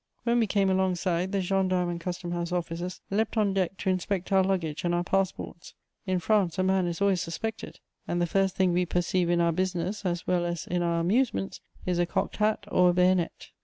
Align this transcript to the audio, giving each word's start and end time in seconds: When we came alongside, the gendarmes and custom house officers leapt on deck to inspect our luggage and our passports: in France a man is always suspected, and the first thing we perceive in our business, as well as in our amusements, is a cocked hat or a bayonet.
When 0.23 0.39
we 0.39 0.47
came 0.47 0.71
alongside, 0.71 1.31
the 1.31 1.41
gendarmes 1.41 1.91
and 1.91 2.01
custom 2.01 2.31
house 2.31 2.51
officers 2.51 3.01
leapt 3.11 3.37
on 3.37 3.53
deck 3.53 3.77
to 3.77 3.89
inspect 3.91 4.31
our 4.31 4.43
luggage 4.43 4.83
and 4.83 4.95
our 4.95 5.03
passports: 5.03 5.75
in 6.07 6.17
France 6.17 6.57
a 6.57 6.63
man 6.63 6.87
is 6.87 7.01
always 7.03 7.21
suspected, 7.21 7.79
and 8.07 8.19
the 8.19 8.25
first 8.25 8.55
thing 8.55 8.73
we 8.73 8.87
perceive 8.87 9.29
in 9.29 9.39
our 9.41 9.51
business, 9.51 10.03
as 10.03 10.25
well 10.25 10.43
as 10.43 10.65
in 10.65 10.81
our 10.81 10.99
amusements, 10.99 11.61
is 11.85 11.99
a 11.99 12.07
cocked 12.07 12.37
hat 12.37 12.65
or 12.71 12.89
a 12.89 12.93
bayonet. 12.93 13.49